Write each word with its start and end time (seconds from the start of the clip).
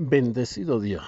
Bendecido 0.00 0.78
día. 0.78 1.02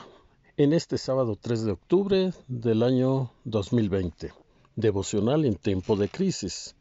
En 0.56 0.72
este 0.72 0.98
sábado 0.98 1.38
3 1.40 1.62
de 1.62 1.70
octubre 1.70 2.32
del 2.48 2.82
año 2.82 3.30
2020. 3.44 4.32
Devocional 4.74 5.44
en 5.44 5.54
tiempo 5.54 5.94
de 5.94 6.08
crisis. 6.08 6.74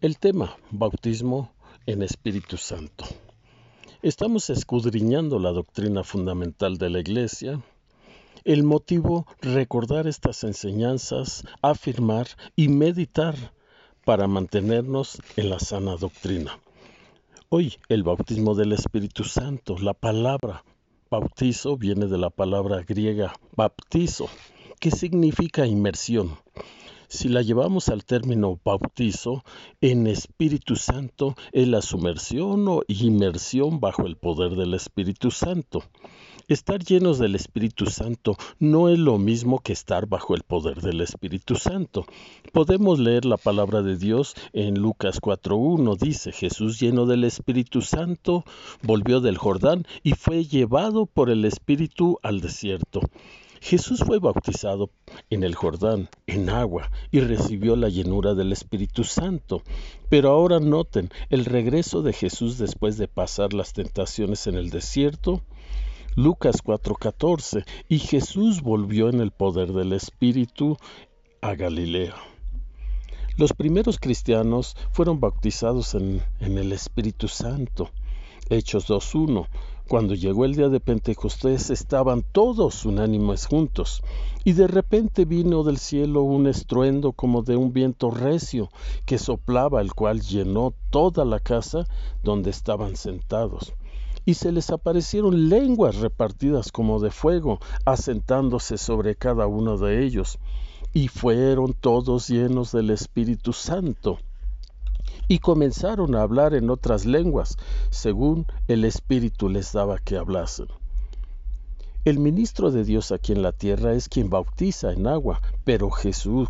El 0.00 0.16
tema, 0.16 0.56
bautismo 0.70 1.52
en 1.84 2.00
Espíritu 2.00 2.56
Santo. 2.56 3.04
Estamos 4.00 4.48
escudriñando 4.48 5.38
la 5.38 5.50
doctrina 5.50 6.02
fundamental 6.02 6.78
de 6.78 6.88
la 6.88 7.00
Iglesia. 7.00 7.60
El 8.44 8.62
motivo, 8.62 9.26
recordar 9.42 10.06
estas 10.06 10.44
enseñanzas, 10.44 11.44
afirmar 11.60 12.26
y 12.56 12.68
meditar 12.68 13.34
para 14.06 14.26
mantenernos 14.28 15.20
en 15.36 15.50
la 15.50 15.58
sana 15.58 15.96
doctrina. 15.96 16.58
Hoy 17.50 17.74
el 17.90 18.02
bautismo 18.02 18.54
del 18.54 18.72
Espíritu 18.72 19.24
Santo, 19.24 19.76
la 19.76 19.92
palabra 19.92 20.64
Bautizo 21.12 21.76
viene 21.76 22.06
de 22.06 22.18
la 22.18 22.30
palabra 22.30 22.84
griega 22.86 23.32
baptizo, 23.56 24.28
que 24.78 24.92
significa 24.92 25.66
inmersión. 25.66 26.38
Si 27.12 27.28
la 27.28 27.42
llevamos 27.42 27.88
al 27.88 28.04
término 28.04 28.60
bautizo, 28.64 29.42
en 29.80 30.06
Espíritu 30.06 30.76
Santo 30.76 31.34
es 31.50 31.66
la 31.66 31.82
sumersión 31.82 32.68
o 32.68 32.82
inmersión 32.86 33.80
bajo 33.80 34.06
el 34.06 34.16
poder 34.16 34.52
del 34.52 34.74
Espíritu 34.74 35.32
Santo. 35.32 35.82
Estar 36.46 36.84
llenos 36.84 37.18
del 37.18 37.34
Espíritu 37.34 37.86
Santo 37.86 38.36
no 38.60 38.88
es 38.88 38.96
lo 38.96 39.18
mismo 39.18 39.58
que 39.58 39.72
estar 39.72 40.06
bajo 40.06 40.36
el 40.36 40.44
poder 40.44 40.82
del 40.82 41.00
Espíritu 41.00 41.56
Santo. 41.56 42.06
Podemos 42.52 43.00
leer 43.00 43.24
la 43.24 43.38
palabra 43.38 43.82
de 43.82 43.96
Dios 43.96 44.36
en 44.52 44.78
Lucas 44.78 45.20
4.1. 45.20 45.98
Dice, 45.98 46.30
Jesús 46.30 46.78
lleno 46.78 47.06
del 47.06 47.24
Espíritu 47.24 47.82
Santo 47.82 48.44
volvió 48.82 49.20
del 49.20 49.36
Jordán 49.36 49.84
y 50.04 50.12
fue 50.12 50.44
llevado 50.44 51.06
por 51.06 51.28
el 51.28 51.44
Espíritu 51.44 52.20
al 52.22 52.40
desierto. 52.40 53.00
Jesús 53.60 54.02
fue 54.04 54.18
bautizado 54.18 54.90
en 55.28 55.44
el 55.44 55.54
Jordán, 55.54 56.08
en 56.26 56.50
agua, 56.50 56.90
y 57.10 57.20
recibió 57.20 57.76
la 57.76 57.88
llenura 57.88 58.34
del 58.34 58.52
Espíritu 58.52 59.04
Santo. 59.04 59.62
Pero 60.08 60.30
ahora 60.30 60.60
noten 60.60 61.10
el 61.28 61.44
regreso 61.44 62.02
de 62.02 62.12
Jesús 62.12 62.58
después 62.58 62.98
de 62.98 63.08
pasar 63.08 63.52
las 63.52 63.72
tentaciones 63.72 64.46
en 64.46 64.56
el 64.56 64.70
desierto 64.70 65.42
Lucas 66.16 66.62
4:14, 66.64 67.64
y 67.88 68.00
Jesús 68.00 68.62
volvió 68.62 69.08
en 69.08 69.20
el 69.20 69.30
poder 69.30 69.72
del 69.72 69.92
Espíritu 69.92 70.76
a 71.40 71.54
Galilea. 71.54 72.16
Los 73.36 73.52
primeros 73.52 73.98
cristianos 73.98 74.76
fueron 74.92 75.20
bautizados 75.20 75.94
en, 75.94 76.20
en 76.40 76.58
el 76.58 76.72
Espíritu 76.72 77.28
Santo. 77.28 77.90
Hechos 78.48 78.88
2.1. 78.88 79.46
Cuando 79.90 80.14
llegó 80.14 80.44
el 80.44 80.54
día 80.54 80.68
de 80.68 80.78
Pentecostés 80.78 81.68
estaban 81.68 82.22
todos 82.22 82.84
unánimes 82.84 83.46
juntos, 83.46 84.04
y 84.44 84.52
de 84.52 84.68
repente 84.68 85.24
vino 85.24 85.64
del 85.64 85.78
cielo 85.78 86.22
un 86.22 86.46
estruendo 86.46 87.10
como 87.10 87.42
de 87.42 87.56
un 87.56 87.72
viento 87.72 88.12
recio 88.12 88.68
que 89.04 89.18
soplaba, 89.18 89.80
el 89.80 89.92
cual 89.92 90.20
llenó 90.20 90.74
toda 90.90 91.24
la 91.24 91.40
casa 91.40 91.88
donde 92.22 92.50
estaban 92.50 92.94
sentados. 92.94 93.72
Y 94.24 94.34
se 94.34 94.52
les 94.52 94.70
aparecieron 94.70 95.48
lenguas 95.48 95.96
repartidas 95.96 96.70
como 96.70 97.00
de 97.00 97.10
fuego, 97.10 97.58
asentándose 97.84 98.78
sobre 98.78 99.16
cada 99.16 99.48
uno 99.48 99.76
de 99.76 100.04
ellos, 100.04 100.38
y 100.94 101.08
fueron 101.08 101.72
todos 101.74 102.28
llenos 102.28 102.70
del 102.70 102.90
Espíritu 102.90 103.52
Santo, 103.52 104.20
y 105.30 105.38
comenzaron 105.38 106.16
a 106.16 106.22
hablar 106.22 106.54
en 106.54 106.70
otras 106.70 107.06
lenguas, 107.06 107.56
según 107.90 108.46
el 108.66 108.84
Espíritu 108.84 109.48
les 109.48 109.72
daba 109.72 110.00
que 110.00 110.16
hablasen. 110.16 110.66
El 112.04 112.18
ministro 112.18 112.72
de 112.72 112.82
Dios 112.82 113.12
aquí 113.12 113.30
en 113.30 113.42
la 113.42 113.52
tierra 113.52 113.92
es 113.92 114.08
quien 114.08 114.28
bautiza 114.28 114.92
en 114.92 115.06
agua, 115.06 115.40
pero 115.62 115.88
Jesús, 115.92 116.48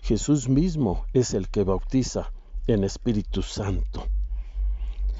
Jesús 0.00 0.48
mismo 0.48 1.04
es 1.12 1.34
el 1.34 1.50
que 1.50 1.64
bautiza 1.64 2.32
en 2.66 2.84
Espíritu 2.84 3.42
Santo. 3.42 4.04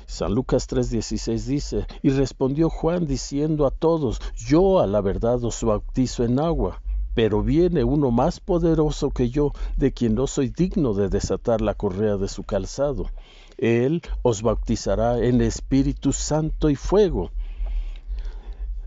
San 0.06 0.34
Lucas 0.34 0.66
3:16 0.66 1.44
dice, 1.44 1.86
y 2.00 2.08
respondió 2.08 2.70
Juan 2.70 3.06
diciendo 3.06 3.66
a 3.66 3.72
todos, 3.72 4.22
yo 4.38 4.80
a 4.80 4.86
la 4.86 5.02
verdad 5.02 5.44
os 5.44 5.62
bautizo 5.62 6.24
en 6.24 6.40
agua, 6.40 6.80
pero 7.16 7.42
viene 7.42 7.82
uno 7.82 8.10
más 8.10 8.40
poderoso 8.40 9.10
que 9.10 9.30
yo, 9.30 9.52
de 9.78 9.94
quien 9.94 10.14
no 10.14 10.26
soy 10.26 10.50
digno 10.50 10.92
de 10.92 11.08
desatar 11.08 11.62
la 11.62 11.72
correa 11.72 12.18
de 12.18 12.28
su 12.28 12.42
calzado. 12.42 13.06
Él 13.56 14.02
os 14.20 14.42
bautizará 14.42 15.18
en 15.24 15.40
Espíritu 15.40 16.12
Santo 16.12 16.68
y 16.68 16.76
fuego. 16.76 17.30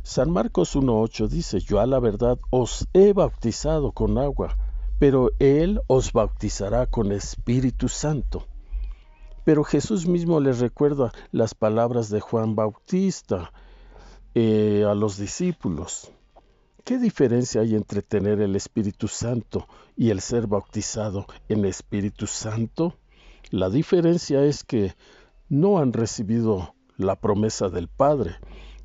San 0.04 0.30
Marcos 0.30 0.76
1.8 0.76 1.28
dice, 1.28 1.60
yo 1.60 1.80
a 1.80 1.88
la 1.88 2.00
verdad 2.00 2.38
os 2.52 2.88
he 2.94 3.14
bautizado 3.14 3.94
con 3.94 4.20
agua, 4.20 4.56
pero 5.00 5.32
Él 5.40 5.82
os 5.88 6.14
bautizará 6.14 6.86
con 6.86 7.12
Espíritu 7.12 7.90
Santo. 7.90 8.46
Pero 9.44 9.64
Jesús 9.64 10.06
mismo 10.06 10.40
les 10.40 10.60
recuerda 10.60 11.12
las 11.32 11.56
palabras 11.56 12.12
de 12.12 12.20
Juan 12.20 12.54
Bautista 12.54 13.52
eh, 14.36 14.86
a 14.88 14.94
los 14.94 15.18
discípulos. 15.18 16.12
¿Qué 16.86 16.98
diferencia 16.98 17.62
hay 17.62 17.76
entre 17.76 18.02
tener 18.02 18.42
el 18.42 18.56
Espíritu 18.56 19.08
Santo 19.08 19.68
y 19.96 20.10
el 20.10 20.22
ser 20.22 20.48
bautizado 20.48 21.28
en 21.48 21.66
Espíritu 21.66 22.26
Santo? 22.26 22.96
La 23.52 23.70
diferencia 23.70 24.44
es 24.44 24.64
que 24.64 24.96
no 25.50 25.80
han 25.80 25.94
recibido 25.94 26.74
la 26.98 27.16
promesa 27.16 27.70
del 27.70 27.88
Padre, 27.88 28.36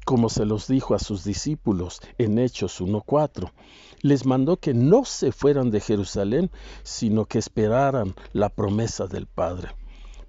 como 0.04 0.28
se 0.28 0.44
los 0.44 0.66
dijo 0.66 0.94
a 0.94 0.98
sus 0.98 1.24
discípulos 1.24 2.00
en 2.18 2.38
Hechos 2.38 2.80
1.4. 2.80 3.52
Les 4.00 4.26
mandó 4.26 4.58
que 4.58 4.74
no 4.74 5.04
se 5.04 5.32
fueran 5.32 5.70
de 5.70 5.80
Jerusalén, 5.80 6.50
sino 6.82 7.24
que 7.24 7.38
esperaran 7.38 8.14
la 8.32 8.50
promesa 8.50 9.06
del 9.06 9.26
Padre. 9.26 9.68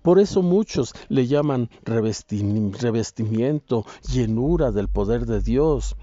Por 0.02 0.20
eso 0.20 0.44
muchos 0.44 0.94
le 1.10 1.26
llaman 1.26 1.70
revestimiento, 1.84 3.86
llenura 4.08 4.72
del 4.72 4.88
poder 4.88 5.26
de 5.26 5.42
Dios. 5.42 5.96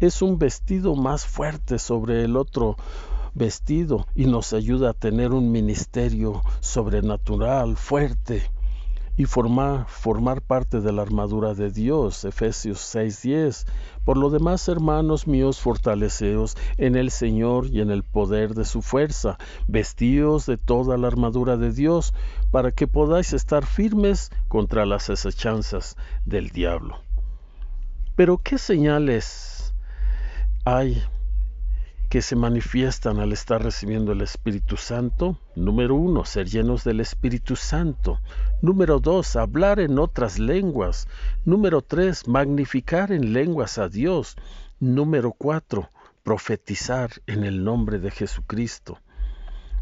Es 0.00 0.22
un 0.22 0.38
vestido 0.38 0.94
más 0.94 1.26
fuerte 1.26 1.80
sobre 1.80 2.22
el 2.22 2.36
otro 2.36 2.76
vestido 3.34 4.06
y 4.14 4.26
nos 4.26 4.52
ayuda 4.52 4.90
a 4.90 4.94
tener 4.94 5.32
un 5.32 5.50
ministerio 5.50 6.40
sobrenatural, 6.60 7.76
fuerte 7.76 8.48
y 9.16 9.24
formar, 9.24 9.86
formar 9.88 10.40
parte 10.40 10.80
de 10.80 10.92
la 10.92 11.02
armadura 11.02 11.54
de 11.54 11.72
Dios. 11.72 12.24
Efesios 12.24 12.78
6:10. 12.78 13.66
Por 14.04 14.18
lo 14.18 14.30
demás, 14.30 14.68
hermanos 14.68 15.26
míos, 15.26 15.58
fortaleceos 15.58 16.56
en 16.76 16.94
el 16.94 17.10
Señor 17.10 17.66
y 17.66 17.80
en 17.80 17.90
el 17.90 18.04
poder 18.04 18.54
de 18.54 18.66
su 18.66 18.82
fuerza, 18.82 19.36
vestíos 19.66 20.46
de 20.46 20.58
toda 20.58 20.96
la 20.96 21.08
armadura 21.08 21.56
de 21.56 21.72
Dios, 21.72 22.14
para 22.52 22.70
que 22.70 22.86
podáis 22.86 23.32
estar 23.32 23.66
firmes 23.66 24.30
contra 24.46 24.86
las 24.86 25.10
acechanzas 25.10 25.96
del 26.24 26.50
diablo. 26.50 26.98
Pero 28.14 28.38
¿qué 28.38 28.58
señales 28.58 29.57
hay 30.76 31.02
que 32.10 32.20
se 32.20 32.36
manifiestan 32.36 33.20
al 33.20 33.32
estar 33.32 33.62
recibiendo 33.62 34.12
el 34.12 34.20
Espíritu 34.20 34.76
Santo. 34.76 35.38
Número 35.56 35.94
uno, 35.94 36.26
ser 36.26 36.46
llenos 36.46 36.84
del 36.84 37.00
Espíritu 37.00 37.56
Santo. 37.56 38.20
Número 38.60 38.98
dos, 38.98 39.36
hablar 39.36 39.80
en 39.80 39.98
otras 39.98 40.38
lenguas. 40.38 41.08
Número 41.46 41.80
tres, 41.80 42.28
magnificar 42.28 43.12
en 43.12 43.32
lenguas 43.32 43.78
a 43.78 43.88
Dios. 43.88 44.36
Número 44.78 45.32
cuatro, 45.32 45.88
profetizar 46.22 47.10
en 47.26 47.44
el 47.44 47.64
nombre 47.64 47.98
de 47.98 48.10
Jesucristo. 48.10 48.98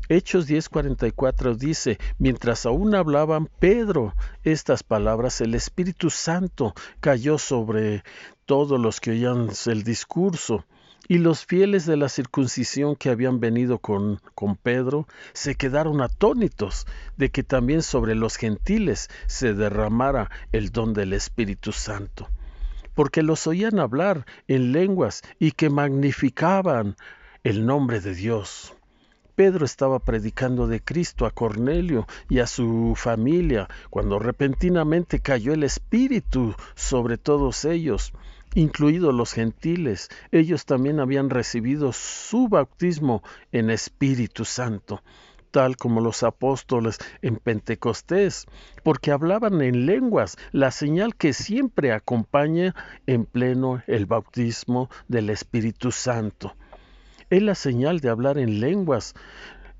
Hechos 0.08 0.46
10:44 0.48 1.56
dice, 1.56 1.98
mientras 2.18 2.64
aún 2.64 2.94
hablaban 2.94 3.48
Pedro 3.58 4.14
estas 4.44 4.84
palabras, 4.84 5.40
el 5.40 5.56
Espíritu 5.56 6.10
Santo 6.10 6.74
cayó 7.00 7.38
sobre 7.38 8.04
todos 8.44 8.80
los 8.80 9.00
que 9.00 9.10
oían 9.10 9.48
el 9.66 9.82
discurso 9.82 10.64
y 11.08 11.18
los 11.18 11.44
fieles 11.44 11.86
de 11.86 11.96
la 11.96 12.08
circuncisión 12.08 12.96
que 12.96 13.10
habían 13.10 13.40
venido 13.40 13.78
con, 13.78 14.20
con 14.34 14.56
Pedro 14.56 15.06
se 15.32 15.54
quedaron 15.54 16.00
atónitos 16.00 16.86
de 17.16 17.30
que 17.30 17.42
también 17.42 17.82
sobre 17.82 18.14
los 18.14 18.36
gentiles 18.36 19.08
se 19.26 19.54
derramara 19.54 20.30
el 20.52 20.70
don 20.70 20.94
del 20.94 21.12
Espíritu 21.12 21.72
Santo, 21.72 22.28
porque 22.94 23.22
los 23.22 23.46
oían 23.46 23.78
hablar 23.78 24.26
en 24.48 24.72
lenguas 24.72 25.22
y 25.38 25.52
que 25.52 25.70
magnificaban 25.70 26.96
el 27.44 27.66
nombre 27.66 28.00
de 28.00 28.14
Dios. 28.14 28.74
Pedro 29.36 29.66
estaba 29.66 29.98
predicando 29.98 30.66
de 30.66 30.80
Cristo 30.80 31.26
a 31.26 31.30
Cornelio 31.30 32.06
y 32.30 32.38
a 32.38 32.46
su 32.46 32.94
familia 32.96 33.68
cuando 33.90 34.18
repentinamente 34.18 35.20
cayó 35.20 35.52
el 35.52 35.62
Espíritu 35.62 36.54
sobre 36.74 37.18
todos 37.18 37.66
ellos 37.66 38.14
incluidos 38.56 39.14
los 39.14 39.34
gentiles. 39.34 40.08
Ellos 40.32 40.64
también 40.64 40.98
habían 40.98 41.28
recibido 41.30 41.92
su 41.92 42.48
bautismo 42.48 43.22
en 43.52 43.70
Espíritu 43.70 44.44
Santo. 44.44 45.02
tal 45.52 45.76
como 45.76 46.02
los 46.02 46.22
apóstoles 46.22 46.98
en 47.22 47.36
Pentecostés, 47.36 48.44
porque 48.82 49.10
hablaban 49.10 49.62
en 49.62 49.86
lenguas, 49.86 50.36
la 50.52 50.70
señal 50.70 51.14
que 51.14 51.32
siempre 51.32 51.92
acompaña 51.92 52.74
en 53.06 53.24
pleno 53.24 53.82
el 53.86 54.04
bautismo 54.04 54.90
del 55.08 55.30
Espíritu 55.30 55.92
Santo. 55.92 56.54
Es 57.30 57.40
la 57.42 57.54
señal 57.54 58.00
de 58.00 58.10
hablar 58.10 58.36
en 58.36 58.60
lenguas. 58.60 59.14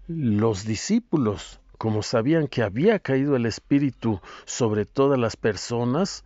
Los 0.09 0.65
discípulos, 0.65 1.61
como 1.77 2.03
sabían 2.03 2.47
que 2.47 2.63
había 2.63 2.99
caído 2.99 3.37
el 3.37 3.45
Espíritu 3.45 4.21
sobre 4.47 4.87
todas 4.87 5.19
las 5.19 5.37
personas, 5.37 6.25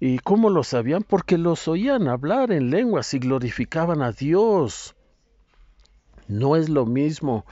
¿Y 0.00 0.18
cómo 0.18 0.50
lo 0.50 0.62
sabían? 0.64 1.02
Porque 1.02 1.38
los 1.38 1.68
oían 1.68 2.08
hablar 2.08 2.52
en 2.52 2.70
lenguas 2.70 3.14
y 3.14 3.18
glorificaban 3.18 4.02
a 4.02 4.12
Dios. 4.12 4.94
No 6.28 6.56
es 6.56 6.68
lo 6.68 6.86
mismo 6.86 7.44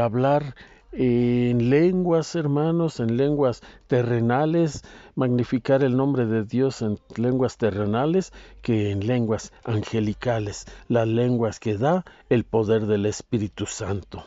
hablar 0.00 0.54
en 0.96 1.70
lenguas, 1.70 2.34
hermanos, 2.36 3.00
en 3.00 3.16
lenguas 3.16 3.62
terrenales, 3.88 4.82
magnificar 5.16 5.82
el 5.82 5.96
nombre 5.96 6.26
de 6.26 6.44
Dios 6.44 6.82
en 6.82 6.98
lenguas 7.16 7.56
terrenales 7.56 8.32
que 8.62 8.90
en 8.90 9.06
lenguas 9.06 9.52
angelicales, 9.64 10.66
las 10.88 11.08
lenguas 11.08 11.58
que 11.58 11.76
da 11.76 12.04
el 12.28 12.44
poder 12.44 12.86
del 12.86 13.06
Espíritu 13.06 13.66
Santo. 13.66 14.24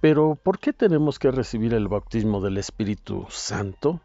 Pero, 0.00 0.38
¿por 0.40 0.60
qué 0.60 0.72
tenemos 0.72 1.18
que 1.18 1.32
recibir 1.32 1.74
el 1.74 1.88
bautismo 1.88 2.40
del 2.40 2.58
Espíritu 2.58 3.26
Santo? 3.28 4.00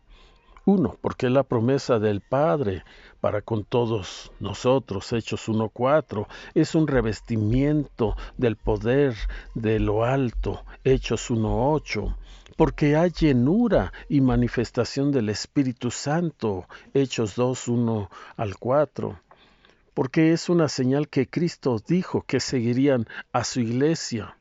Uno, 0.66 0.98
porque 1.02 1.26
es 1.26 1.32
la 1.34 1.44
promesa 1.44 2.00
del 2.00 2.22
Padre 2.22 2.86
para 3.20 3.42
con 3.42 3.66
todos 3.66 4.32
nosotros, 4.40 5.12
Hechos 5.12 5.50
1.4, 5.50 6.26
es 6.54 6.74
un 6.74 6.88
revestimiento 6.88 8.16
del 8.38 8.56
poder 8.56 9.14
de 9.56 9.80
lo 9.80 10.06
alto, 10.06 10.64
Hechos 10.86 11.30
1.8, 11.30 12.16
porque 12.56 12.96
hay 12.96 13.12
llenura 13.12 13.92
y 14.08 14.22
manifestación 14.22 15.12
del 15.12 15.28
Espíritu 15.28 15.92
Santo, 15.92 16.66
Hechos 16.94 17.38
2.1 17.38 18.08
al 18.38 18.58
4 18.58 19.20
porque 19.94 20.34
es 20.34 20.50
una 20.50 20.70
señal 20.70 21.08
que 21.08 21.30
Cristo 21.30 21.80
dijo 21.88 22.24
que 22.24 22.40
seguirían 22.40 23.06
a 23.32 23.44
su 23.44 23.60
iglesia. 23.60 24.38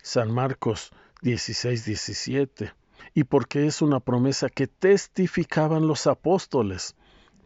San 0.00 0.30
Marcos 0.30 0.92
16, 1.22 1.84
17 1.84 2.72
y 3.14 3.24
porque 3.24 3.66
es 3.66 3.82
una 3.82 4.00
promesa 4.00 4.48
que 4.48 4.66
testificaban 4.66 5.86
los 5.86 6.06
apóstoles 6.06 6.94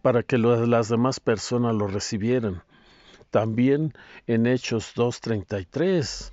para 0.03 0.23
que 0.23 0.39
las 0.39 0.89
demás 0.89 1.21
personas 1.21 1.75
lo 1.75 1.87
recibieran. 1.87 2.62
También 3.31 3.95
en 4.27 4.47
Hechos 4.47 4.95
2.33. 4.95 6.33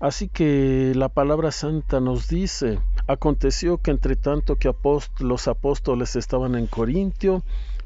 Así 0.00 0.28
que 0.28 0.92
la 0.94 1.08
palabra 1.08 1.50
santa 1.50 2.00
nos 2.00 2.28
dice, 2.28 2.78
aconteció 3.06 3.78
que 3.78 3.90
entre 3.90 4.16
tanto 4.16 4.56
que 4.56 4.72
los 5.18 5.48
apóstoles 5.48 6.16
estaban 6.16 6.54
en 6.54 6.66
Corintio, 6.66 7.42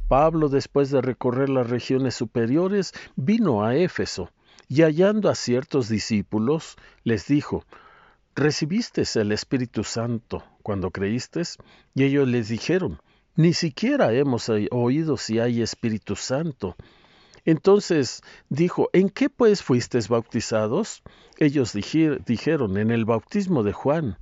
Pablo, 0.08 0.48
después 0.48 0.90
de 0.90 1.00
recorrer 1.00 1.48
las 1.48 1.70
regiones 1.70 2.14
superiores, 2.14 2.92
vino 3.16 3.64
a 3.64 3.74
Éfeso, 3.74 4.30
y 4.68 4.82
hallando 4.82 5.28
a 5.28 5.34
ciertos 5.34 5.88
discípulos, 5.88 6.76
les 7.02 7.26
dijo, 7.26 7.64
¿recibiste 8.34 9.02
el 9.14 9.32
Espíritu 9.32 9.84
Santo 9.84 10.42
cuando 10.62 10.90
creíste? 10.90 11.42
Y 11.94 12.04
ellos 12.04 12.28
les 12.28 12.48
dijeron, 12.48 13.00
ni 13.36 13.52
siquiera 13.52 14.12
hemos 14.12 14.48
oído 14.48 15.16
si 15.16 15.38
hay 15.38 15.62
Espíritu 15.62 16.16
Santo. 16.16 16.76
Entonces 17.44 18.22
dijo, 18.48 18.88
¿en 18.92 19.10
qué 19.10 19.28
pues 19.28 19.62
fuisteis 19.62 20.08
bautizados? 20.08 21.02
Ellos 21.38 21.72
dijeron, 21.72 22.78
en 22.78 22.90
el 22.90 23.04
bautismo 23.04 23.62
de 23.62 23.72
Juan. 23.72 24.18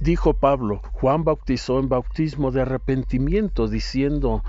Dijo 0.00 0.32
Pablo, 0.32 0.80
Juan 0.92 1.24
bautizó 1.24 1.78
en 1.78 1.90
bautismo 1.90 2.50
de 2.52 2.62
arrepentimiento, 2.62 3.68
diciendo 3.68 4.42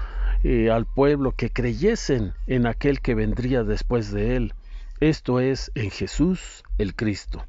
eh, 0.43 0.71
al 0.71 0.85
pueblo 0.85 1.33
que 1.33 1.49
creyesen 1.49 2.33
en 2.47 2.67
aquel 2.67 3.01
que 3.01 3.15
vendría 3.15 3.63
después 3.63 4.11
de 4.11 4.37
él, 4.37 4.53
esto 5.01 5.39
es, 5.39 5.71
en 5.75 5.91
Jesús 5.91 6.63
el 6.77 6.95
Cristo. 6.95 7.43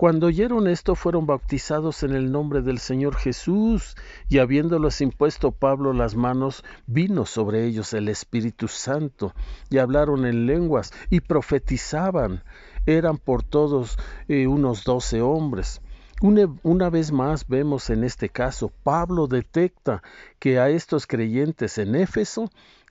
Cuando 0.00 0.28
oyeron 0.28 0.66
esto 0.66 0.94
fueron 0.94 1.26
bautizados 1.26 2.02
en 2.04 2.12
el 2.14 2.32
nombre 2.32 2.62
del 2.62 2.78
Señor 2.78 3.16
Jesús, 3.16 3.96
y 4.30 4.38
habiéndolos 4.38 5.02
impuesto 5.02 5.52
Pablo 5.52 5.92
las 5.92 6.16
manos, 6.16 6.64
vino 6.86 7.26
sobre 7.26 7.66
ellos 7.66 7.92
el 7.92 8.08
Espíritu 8.08 8.66
Santo, 8.66 9.34
y 9.68 9.76
hablaron 9.76 10.24
en 10.24 10.46
lenguas, 10.46 10.94
y 11.10 11.20
profetizaban. 11.20 12.42
Eran 12.86 13.18
por 13.18 13.42
todos 13.42 13.98
eh, 14.26 14.46
unos 14.46 14.84
doce 14.84 15.20
hombres. 15.20 15.82
Una, 16.22 16.48
una, 16.62 16.88
vez 16.88 17.12
más 17.12 17.46
vemos 17.46 17.90
en 17.90 18.02
este 18.02 18.30
caso, 18.30 18.72
Pablo 18.82 19.26
detecta 19.26 20.02
que 20.38 20.58
a 20.58 20.70
estos 20.70 21.06
creyentes 21.06 21.76
en 21.76 21.94
Éfeso 21.94 22.50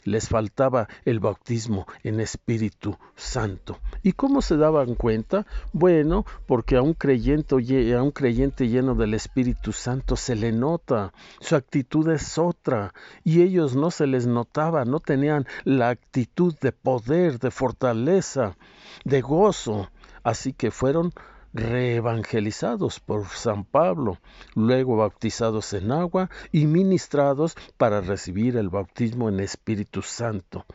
les 0.10 0.28
faltaba 0.28 0.88
el 1.06 1.20
bautismo 1.20 1.86
en 2.04 2.20
Espíritu 2.20 2.98
Santo. 3.16 3.80
¿Y 4.04 4.14
cómo 4.14 4.42
se 4.42 4.58
daban 4.58 4.96
cuenta? 4.96 5.46
Bueno, 5.72 6.26
porque 6.48 6.76
a 6.76 6.82
un 6.82 6.94
creyente, 6.94 7.56
a 7.96 8.04
un 8.04 8.12
creyente 8.12 8.68
lleno 8.68 8.96
del 8.96 9.14
Espíritu 9.14 9.72
Santo 9.72 10.16
se 10.16 10.36
le 10.36 10.52
nota, 10.52 11.14
su 11.40 11.56
actitud 11.56 12.10
es 12.10 12.38
otra, 12.38 12.94
y 13.24 13.42
ellos 13.42 13.76
no 13.76 13.92
se 13.92 14.08
les 14.08 14.28
notaba, 14.28 14.86
no 14.86 15.00
tenían 15.00 15.46
la 15.64 15.90
actitud 15.90 16.56
de 16.60 16.72
poder, 16.72 17.40
de 17.40 17.52
fortaleza, 17.52 18.58
de 19.06 19.22
gozo, 19.22 19.90
así 20.24 20.54
que 20.54 20.72
fueron 20.72 21.14
reevangelizados 21.54 23.00
por 23.00 23.28
San 23.28 23.64
Pablo, 23.64 24.18
luego 24.56 24.98
bautizados 24.98 25.74
en 25.74 25.92
agua 25.92 26.30
y 26.52 26.66
ministrados 26.66 27.56
para 27.78 28.02
recibir 28.02 28.58
el 28.58 28.70
bautismo 28.70 29.30
en 29.30 29.40
Espíritu 29.40 30.02
Santo. 30.02 30.66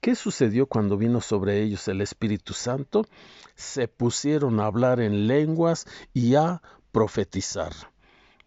¿Qué 0.00 0.14
sucedió 0.14 0.66
cuando 0.66 0.96
vino 0.96 1.20
sobre 1.20 1.62
ellos 1.62 1.88
el 1.88 2.00
Espíritu 2.00 2.52
Santo? 2.52 3.06
Se 3.54 3.88
pusieron 3.88 4.60
a 4.60 4.66
hablar 4.66 5.00
en 5.00 5.26
lenguas 5.26 5.86
y 6.12 6.34
a 6.34 6.62
profetizar. 6.92 7.72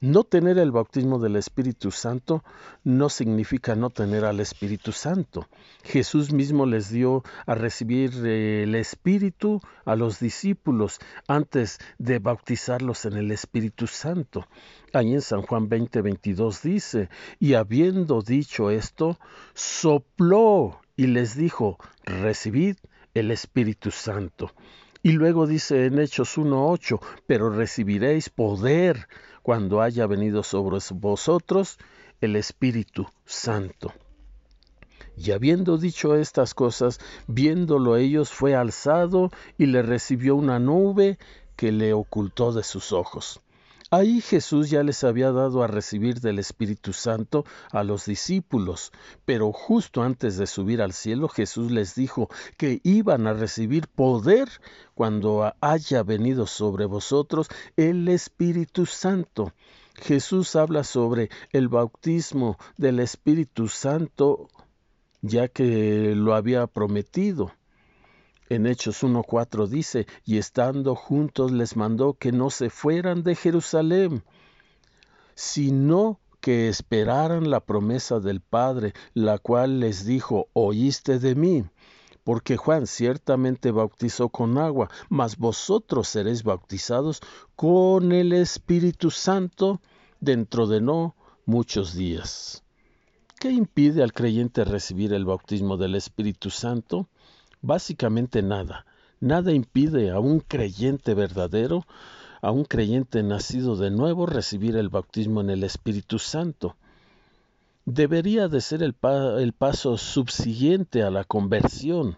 No 0.01 0.24
tener 0.24 0.57
el 0.60 0.72
bautismo 0.72 1.19
del 1.19 1.36
Espíritu 1.36 1.92
Santo 1.92 2.42
no 2.86 3.10
significa 3.10 3.75
no 3.75 3.90
tener 3.90 4.24
al 4.24 4.40
Espíritu 4.40 4.94
Santo. 4.94 5.50
Jesús 5.84 6.31
mismo 6.31 6.66
les 6.66 6.90
dio 6.90 7.22
a 7.46 7.54
recibir 7.54 8.13
el 8.25 8.75
Espíritu 8.75 9.60
a 9.84 9.98
los 9.98 10.22
discípulos 10.22 11.00
antes 11.28 11.80
de 11.98 12.19
bautizarlos 12.19 13.04
en 13.04 13.18
el 13.18 13.30
Espíritu 13.31 13.88
Santo. 13.88 14.48
Ahí 14.94 15.13
en 15.13 15.22
San 15.22 15.42
Juan 15.42 15.68
20, 15.68 16.01
22 16.01 16.62
dice, 16.62 17.10
y 17.38 17.56
habiendo 17.56 18.22
dicho 18.22 18.72
esto, 18.72 19.19
sopló 19.54 20.80
y 20.96 21.07
les 21.07 21.36
dijo, 21.36 21.78
recibid 22.06 22.77
el 23.15 23.32
Espíritu 23.32 23.91
Santo. 23.91 24.53
Y 25.03 25.12
luego 25.12 25.46
dice 25.46 25.86
en 25.86 26.00
Hechos 26.00 26.38
1.8, 26.38 27.01
pero 27.25 27.50
recibiréis 27.50 28.29
poder 28.29 29.08
cuando 29.50 29.82
haya 29.82 30.06
venido 30.06 30.44
sobre 30.44 30.77
vosotros 30.94 31.79
el 32.22 32.36
Espíritu 32.36 33.08
Santo. 33.25 33.91
Y 35.18 35.32
habiendo 35.32 35.79
dicho 35.79 36.13
estas 36.13 36.53
cosas, 36.53 37.00
viéndolo 37.25 37.98
ellos, 37.98 38.29
fue 38.29 38.53
alzado 38.53 39.32
y 39.58 39.65
le 39.65 39.82
recibió 39.82 40.36
una 40.36 40.60
nube 40.60 41.18
que 41.56 41.72
le 41.72 41.94
ocultó 41.94 42.53
de 42.53 42.62
sus 42.62 42.94
ojos. 42.94 43.41
Ahí 43.91 44.22
Jesús 44.22 44.69
ya 44.69 44.84
les 44.84 45.03
había 45.03 45.31
dado 45.31 45.63
a 45.63 45.67
recibir 45.67 46.19
del 46.19 46.38
Espíritu 46.38 46.93
Santo 46.93 47.43
a 47.72 47.84
los 47.84 48.05
discípulos, 48.05 48.91
pero 49.25 49.51
justo 49.51 50.03
antes 50.03 50.38
de 50.38 50.46
subir 50.46 50.84
al 50.84 50.93
cielo 50.93 51.27
Jesús 51.27 51.72
les 51.72 51.96
dijo 51.96 52.29
que 52.58 52.81
iban 52.84 53.25
a 53.25 53.34
recibir 53.34 53.88
poder 53.88 54.48
cuando 54.93 55.55
haya 55.60 56.03
venido 56.03 56.46
sobre 56.46 56.86
vosotros 56.86 57.48
el 57.77 58.08
Espíritu 58.10 58.86
Santo. 58.86 59.53
Jesús 59.96 60.55
habla 60.55 60.84
sobre 60.84 61.29
el 61.51 61.67
bautismo 61.67 62.58
del 62.77 63.00
Espíritu 63.00 63.67
Santo 63.69 64.50
ya 65.22 65.48
que 65.48 66.13
lo 66.15 66.36
había 66.36 66.67
prometido. 66.67 67.51
En 68.50 68.65
Hechos 68.65 69.03
1.4 69.03 69.68
dice, 69.68 70.08
y 70.25 70.38
estando 70.38 70.96
juntos 70.96 71.51
les 71.51 71.75
mandó 71.75 72.15
que 72.15 72.32
no 72.32 72.50
se 72.50 72.72
fueran 72.72 73.22
de 73.22 73.36
Jerusalén, 73.36 74.24
sino 75.36 76.20
que 76.41 76.68
esperaran 76.68 77.51
la 77.51 77.60
promesa 77.60 78.20
del 78.20 78.41
Padre, 78.41 78.94
la 79.13 79.38
cual 79.38 79.79
les 79.79 80.03
dijo, 80.03 80.48
oíste 80.53 81.20
de 81.20 81.36
mí. 81.36 81.65
Porque 82.24 82.58
Juan 82.58 82.88
ciertamente 82.88 83.72
bautizó 83.72 84.29
con 84.29 84.58
agua, 84.58 84.89
mas 85.10 85.38
vosotros 85.38 86.08
seréis 86.08 86.44
bautizados 86.44 87.22
con 87.56 88.12
el 88.12 88.34
Espíritu 88.34 89.12
Santo 89.12 89.79
dentro 90.20 90.65
de 90.65 90.82
no 90.82 91.15
muchos 91.46 91.94
días. 91.94 92.63
¿Qué 93.39 93.51
impide 93.51 94.03
al 94.03 94.12
creyente 94.12 94.65
recibir 94.65 95.13
el 95.13 95.25
bautismo 95.25 95.77
del 95.77 95.96
Espíritu 95.96 96.50
Santo? 96.50 97.08
Básicamente 97.62 98.42
nada. 98.42 98.86
Nada 99.20 99.51
impide 99.51 100.12
a 100.12 100.20
un 100.20 100.39
creyente 100.39 101.13
verdadero, 101.13 101.86
a 102.42 102.51
un 102.51 102.63
creyente 102.63 103.22
nacido 103.22 103.75
de 103.75 103.92
nuevo, 103.92 104.25
recibir 104.25 104.78
el 104.78 104.89
bautismo 104.89 105.42
en 105.42 105.50
el 105.50 105.63
Espíritu 105.63 106.20
Santo. 106.20 106.78
Debería 107.86 108.48
de 108.48 108.62
ser 108.62 108.82
el, 108.82 108.96
el 109.39 109.54
paso 109.54 109.98
subsiguiente 109.98 111.04
a 111.04 111.12
la 111.12 111.25
conversión. 111.25 112.18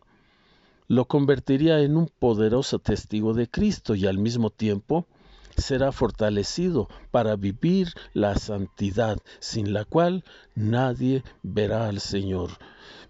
Lo 0.88 1.06
convertiría 1.06 1.80
en 1.80 1.98
un 1.98 2.08
poderoso 2.08 2.80
testigo 2.80 3.34
de 3.34 3.48
Cristo 3.48 3.96
y 3.96 4.06
al 4.06 4.18
mismo 4.18 4.50
tiempo 4.50 5.08
será 5.58 5.92
fortalecido 5.92 6.88
para 7.12 7.36
vivir 7.36 7.94
la 8.14 8.36
santidad, 8.36 9.18
sin 9.40 9.74
la 9.74 9.86
cual 9.86 10.24
nadie 10.56 11.24
verá 11.44 11.88
al 11.88 12.00
Señor. 12.00 12.52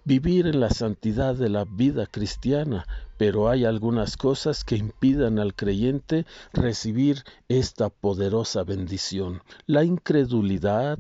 Vivir 0.04 0.48
en 0.48 0.60
la 0.60 0.72
santidad 0.72 1.36
de 1.36 1.50
la 1.50 1.66
vida 1.66 2.08
cristiana, 2.08 2.86
pero 3.18 3.50
hay 3.50 3.66
algunas 3.66 4.18
cosas 4.18 4.64
que 4.64 4.76
impidan 4.76 5.38
al 5.38 5.54
creyente 5.54 6.26
recibir 6.54 7.24
esta 7.50 7.90
poderosa 7.90 8.64
bendición. 8.64 9.44
La 9.68 9.84
incredulidad, 9.84 10.98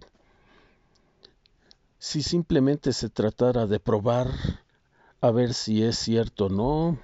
si 1.97 2.21
simplemente 2.21 2.93
se 2.93 3.09
tratara 3.09 3.65
de 3.65 3.79
probar 3.79 4.29
a 5.19 5.31
ver 5.31 5.53
si 5.53 5.83
es 5.83 5.97
cierto 5.97 6.45
o 6.45 6.49
no, 6.49 6.99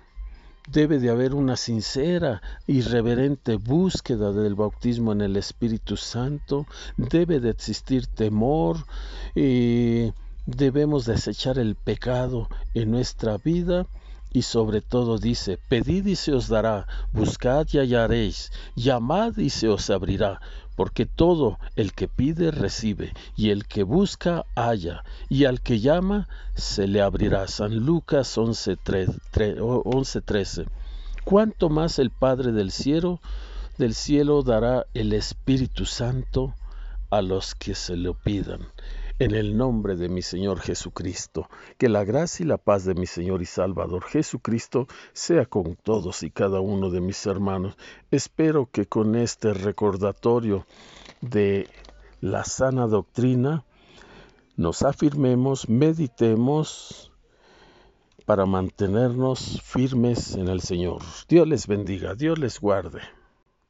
debe 0.68 1.00
de 1.00 1.10
haber 1.10 1.34
una 1.34 1.56
sincera 1.56 2.42
y 2.68 2.82
reverente 2.82 3.56
búsqueda 3.56 4.32
del 4.32 4.56
bautismo 4.56 5.14
en 5.14 5.22
el 5.22 5.38
Espíritu 5.38 5.98
Santo, 5.98 6.68
debe 6.98 7.40
de 7.40 7.50
existir 7.50 8.08
temor 8.08 8.78
y 9.34 10.12
debemos 10.46 11.06
desechar 11.06 11.58
el 11.58 11.76
pecado 11.76 12.48
en 12.74 12.92
nuestra 12.92 13.38
vida 13.38 13.88
y 14.32 14.44
sobre 14.44 14.82
todo 14.82 15.18
dice, 15.18 15.58
pedid 15.70 16.06
y 16.06 16.16
se 16.16 16.34
os 16.34 16.48
dará, 16.48 16.86
buscad 17.14 17.66
y 17.72 17.80
hallaréis, 17.80 18.52
llamad 18.76 19.38
y 19.38 19.50
se 19.50 19.70
os 19.70 19.90
abrirá, 19.90 20.42
porque 20.76 21.06
todo 21.06 21.58
el 21.76 21.94
que 21.94 22.08
pide 22.08 22.52
recibe, 22.52 23.14
y 23.36 23.50
el 23.50 23.66
que 23.66 23.84
busca 23.84 24.46
halla, 24.56 25.04
y 25.28 25.46
al 25.46 25.62
que 25.62 25.80
llama 25.80 26.28
se 26.54 26.88
le 26.88 27.02
abrirá. 27.02 27.48
San 27.48 27.78
Lucas 27.78 28.38
11:13. 28.38 30.68
¿Cuánto 31.24 31.70
más 31.70 31.98
el 32.00 32.12
Padre 32.12 32.52
del 32.52 32.72
cielo, 32.72 33.20
del 33.78 33.96
cielo 33.96 34.44
dará 34.44 34.86
el 34.94 35.14
Espíritu 35.14 35.86
Santo 35.86 36.54
a 37.10 37.22
los 37.22 37.56
que 37.56 37.74
se 37.74 37.96
lo 37.98 38.14
pidan? 38.14 38.68
En 39.20 39.34
el 39.34 39.58
nombre 39.58 39.96
de 39.96 40.10
mi 40.10 40.22
Señor 40.22 40.60
Jesucristo, 40.60 41.50
que 41.80 41.90
la 41.90 42.04
gracia 42.04 42.44
y 42.44 42.48
la 42.48 42.60
paz 42.60 42.86
de 42.86 42.94
mi 42.94 43.08
Señor 43.08 43.42
y 43.42 43.46
Salvador 43.46 44.04
Jesucristo 44.04 44.88
sea 45.12 45.48
con 45.48 45.76
todos 45.76 46.22
y 46.22 46.30
cada 46.30 46.60
uno 46.60 46.92
de 46.92 47.02
mis 47.02 47.26
hermanos. 47.26 47.76
Espero 48.12 48.70
que 48.72 48.86
con 48.86 49.16
este 49.16 49.56
recordatorio 49.56 50.68
de 51.22 51.68
la 52.22 52.44
sana 52.44 52.86
doctrina 52.86 53.66
nos 54.56 54.84
afirmemos, 54.84 55.68
meditemos 55.68 57.12
para 58.28 58.46
mantenernos 58.46 59.60
firmes 59.64 60.36
en 60.36 60.48
el 60.48 60.62
Señor. 60.62 61.02
Dios 61.28 61.48
les 61.48 61.66
bendiga, 61.66 62.14
Dios 62.14 62.38
les 62.38 62.60
guarde. 62.60 63.17